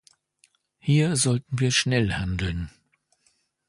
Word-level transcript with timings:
Hier 0.79 1.15
sollten 1.15 1.59
wir 1.59 1.69
schnell 1.69 2.13
handeln. 2.15 2.71